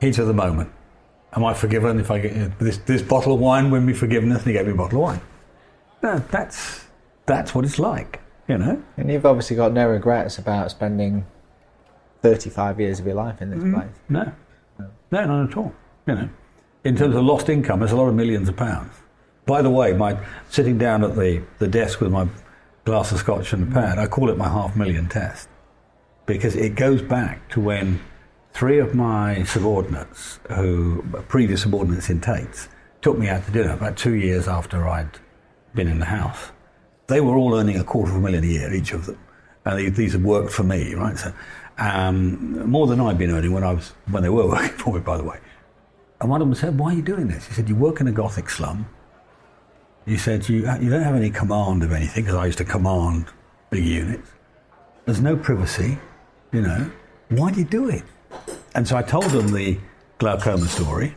[0.00, 0.70] heat of the moment.
[1.32, 3.70] Am I forgiven if I get this, this bottle of wine?
[3.70, 5.20] Win me forgiveness, and he gave me a bottle of wine.
[6.02, 6.86] No, that's
[7.26, 8.82] that's what it's like, you know.
[8.96, 11.26] And you've obviously got no regrets about spending
[12.22, 13.96] thirty-five years of your life in this mm, place.
[14.08, 14.32] No,
[14.78, 15.74] no, no, not at all.
[16.06, 16.28] You know,
[16.84, 18.92] in terms of lost income, it's a lot of millions of pounds.
[19.46, 22.28] By the way, my sitting down at the, the desk with my
[22.84, 25.48] glass of scotch and a pad, I call it my half million test
[26.26, 28.00] because it goes back to when
[28.52, 32.68] three of my subordinates, who previous subordinates in Tate's,
[33.02, 35.18] took me out to dinner about two years after I'd
[35.74, 36.50] been in the house.
[37.06, 39.18] They were all earning a quarter of a million a year, each of them,
[39.64, 41.18] and these had worked for me, right?
[41.18, 41.32] So,
[41.78, 45.00] um, more than I'd been earning when I was when they were working for me,
[45.00, 45.38] by the way.
[46.20, 48.06] And one of them said, "Why are you doing this?" He said, "You work in
[48.06, 48.86] a Gothic slum.
[50.06, 53.26] He said, you, you don't have any command of anything, because I used to command
[53.70, 54.28] big units.
[55.04, 55.98] There's no privacy,
[56.52, 56.90] you know.
[57.28, 58.02] Why do you do it?
[58.74, 59.78] And so I told them the
[60.18, 61.14] glaucoma story,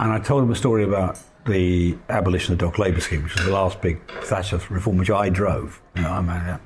[0.00, 3.34] and I told them a story about the abolition of the dock labour scheme, which
[3.34, 5.80] was the last big Thatcher reform, which I drove.
[5.94, 6.58] You know, I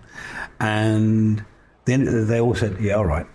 [0.60, 1.44] and
[1.84, 3.26] then they all said, "Yeah, all right,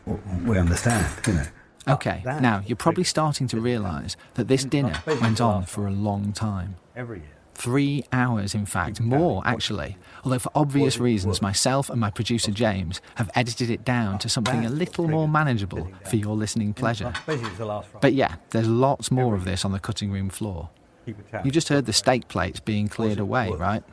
[0.45, 1.45] we understand." You know.
[1.87, 6.33] Okay, now you're probably starting to realise that this dinner went on for a long
[6.33, 6.77] time.
[6.95, 7.29] Every year.
[7.53, 9.97] Three hours, in fact, more actually.
[10.25, 14.65] Although, for obvious reasons, myself and my producer James have edited it down to something
[14.65, 17.13] a little more manageable for your listening pleasure.
[18.01, 20.69] But yeah, there's lots more of this on the cutting room floor.
[21.43, 23.83] You just heard the steak plates being cleared away, right?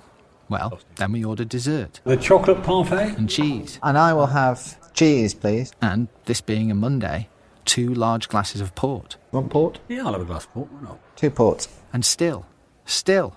[0.49, 2.01] Well, then we ordered dessert.
[2.05, 3.15] The chocolate parfait?
[3.17, 3.79] And cheese.
[3.83, 5.73] And I will have cheese, please.
[5.81, 7.29] And, this being a Monday,
[7.65, 9.17] two large glasses of port.
[9.31, 9.79] One port?
[9.89, 10.73] Yeah, I'll have a glass of port.
[10.73, 11.17] Why not?
[11.17, 11.69] Two ports.
[11.93, 12.47] And still,
[12.85, 13.35] still,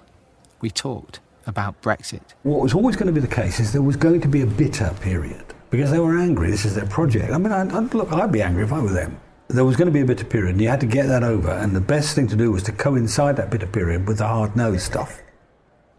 [0.61, 2.33] we talked about Brexit.
[2.43, 4.47] What was always going to be the case is there was going to be a
[4.47, 6.51] bitter period because they were angry.
[6.51, 7.31] This is their project.
[7.31, 9.19] I mean, I, I, look, I'd be angry if I were them.
[9.47, 11.51] There was going to be a bitter period, and you had to get that over.
[11.51, 14.55] And the best thing to do was to coincide that bitter period with the hard
[14.55, 15.21] nosed stuff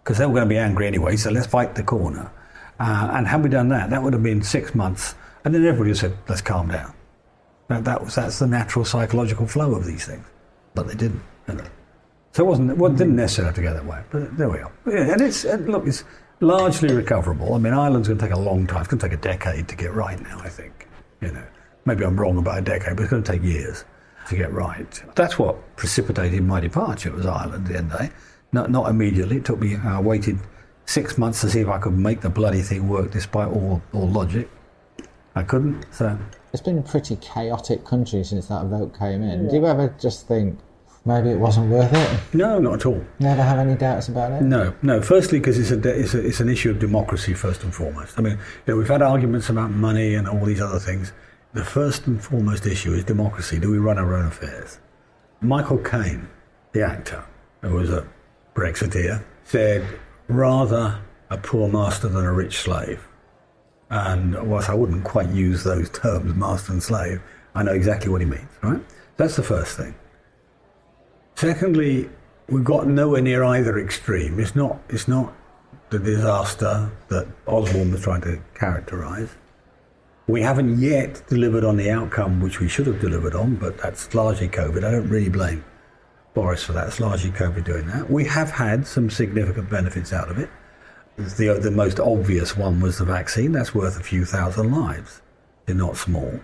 [0.03, 1.17] because they were going to be angry anyway.
[1.17, 2.31] So let's fight the corner.
[2.79, 5.95] Uh, and had we done that, that would have been six months, and then everybody
[5.95, 6.93] said, "Let's calm down."
[7.69, 10.25] That, that was that's the natural psychological flow of these things,
[10.75, 11.23] but they didn't.
[12.37, 12.77] So it wasn't.
[12.77, 14.03] Well, it didn't necessarily have to go that way.
[14.11, 14.73] But there we are.
[14.87, 16.05] Yeah, and it's and look, it's
[16.41, 17.55] largely recoverable.
[17.55, 18.81] I mean, Ireland's going to take a long time.
[18.81, 20.39] It's going to take a decade to get right now.
[20.41, 20.87] I think.
[21.23, 21.43] You know,
[21.87, 23.84] maybe I'm wrong about a decade, but it's going to take years
[24.28, 25.03] to get right.
[25.14, 27.12] That's what precipitated my departure.
[27.12, 28.11] Was Ireland at the end day.
[28.53, 29.39] Not not immediately.
[29.39, 29.76] It took me.
[29.76, 30.39] I waited
[30.84, 34.09] six months to see if I could make the bloody thing work, despite all all
[34.09, 34.51] logic.
[35.34, 35.84] I couldn't.
[35.93, 36.18] So
[36.53, 39.45] it's been a pretty chaotic country since that vote came in.
[39.45, 39.51] Yeah.
[39.51, 40.59] Do you ever just think,
[41.05, 42.34] maybe it wasn't worth it?
[42.34, 43.05] No, not at all.
[43.18, 44.43] Never have any doubts about it?
[44.43, 45.03] No, no.
[45.03, 48.18] Firstly, because it's, a, it's, a, it's an issue of democracy, first and foremost.
[48.18, 48.39] I mean, you
[48.72, 51.12] know, we've had arguments about money and all these other things.
[51.53, 53.59] The first and foremost issue is democracy.
[53.59, 54.79] Do we run our own affairs?
[55.41, 56.29] Michael Caine,
[56.73, 57.25] the actor,
[57.63, 58.07] who was a
[58.55, 59.87] Brexiteer, said,
[60.29, 60.99] rather
[61.31, 63.07] a poor master than a rich slave.
[63.91, 67.23] And whilst I wouldn't quite use those terms, master and slave,
[67.55, 68.83] I know exactly what he means, right?
[69.17, 69.95] That's the first thing.
[71.37, 72.11] Secondly,
[72.49, 74.41] we've got nowhere near either extreme.
[74.41, 75.33] It's not, it's not
[75.91, 79.31] the disaster that Osborne was trying to characterise.
[80.29, 84.12] We haven't yet delivered on the outcome which we should have delivered on, but that's
[84.12, 84.85] largely COVID.
[84.85, 85.64] I don't really blame
[86.35, 86.89] Boris for that.
[86.89, 88.11] It's largely COVID doing that.
[88.11, 90.51] We have had some significant benefits out of it.
[91.16, 93.53] The, the most obvious one was the vaccine.
[93.53, 95.22] That's worth a few thousand lives.
[95.64, 96.41] They're not small.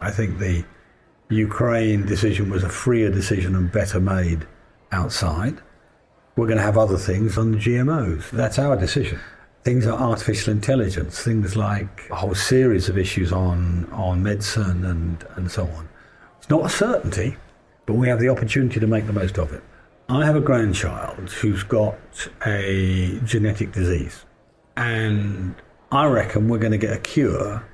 [0.00, 0.64] I think the
[1.30, 4.46] Ukraine decision was a freer decision and better made
[4.92, 5.60] outside.
[6.36, 8.30] We're going to have other things on the GMOs.
[8.30, 9.18] That's our decision.
[9.64, 15.24] Things like artificial intelligence, things like a whole series of issues on, on medicine and,
[15.36, 15.88] and so on.
[16.38, 17.36] It's not a certainty,
[17.86, 19.62] but we have the opportunity to make the most of it.
[20.08, 21.96] I have a grandchild who's got
[22.44, 24.26] a genetic disease,
[24.76, 25.54] and
[25.90, 27.64] I reckon we're going to get a cure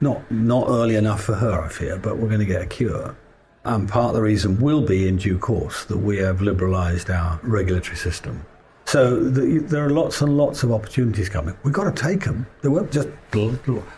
[0.00, 3.16] not, not early enough for her, I fear, but we're going to get a cure.
[3.64, 7.40] And part of the reason will be in due course that we have liberalised our
[7.42, 8.44] regulatory system.
[8.86, 11.56] So the, there are lots and lots of opportunities coming.
[11.64, 12.46] We've got to take them.
[12.62, 13.08] They won't just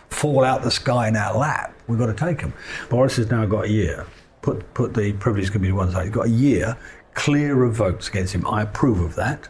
[0.09, 1.75] fall out the sky in our lap.
[1.87, 2.53] We've got to take them.
[2.89, 4.05] Boris has now got a year.
[4.41, 6.05] Put, put the privilege committee one side.
[6.05, 6.77] He's got a year
[7.13, 8.47] clear of votes against him.
[8.47, 9.49] I approve of that.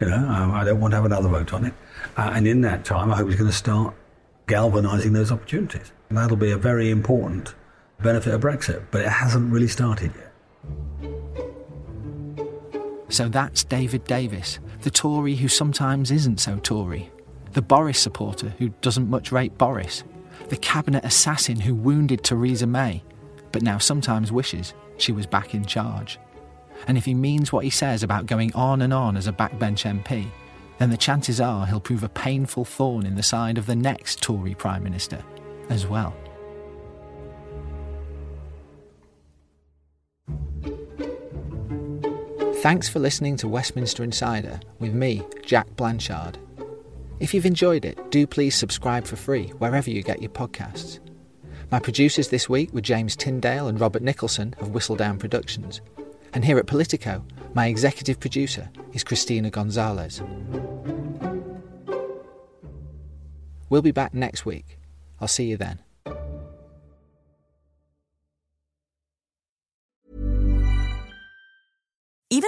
[0.00, 1.74] You know, um, I don't want to have another vote on it.
[2.16, 3.94] Uh, and in that time, I hope he's going to start
[4.46, 5.92] galvanising those opportunities.
[6.08, 7.54] And that'll be a very important
[8.02, 10.32] benefit of Brexit, but it hasn't really started yet.
[13.10, 17.10] So that's David Davis, the Tory who sometimes isn't so Tory,
[17.52, 20.04] the Boris supporter who doesn't much rate Boris,
[20.48, 23.02] the cabinet assassin who wounded Theresa May,
[23.52, 26.18] but now sometimes wishes she was back in charge.
[26.86, 29.84] And if he means what he says about going on and on as a backbench
[29.84, 30.26] MP,
[30.78, 34.22] then the chances are he'll prove a painful thorn in the side of the next
[34.22, 35.22] Tory Prime Minister
[35.68, 36.14] as well.
[42.60, 46.36] Thanks for listening to Westminster Insider with me, Jack Blanchard.
[47.18, 50.98] If you've enjoyed it, do please subscribe for free wherever you get your podcasts.
[51.70, 55.80] My producers this week were James Tyndale and Robert Nicholson of Whistledown Productions.
[56.34, 60.20] And here at Politico, my executive producer is Christina Gonzalez.
[63.70, 64.76] We'll be back next week.
[65.18, 65.78] I'll see you then.